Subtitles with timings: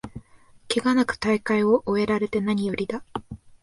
[0.67, 3.03] ケガなく大会を終えられてなによりだ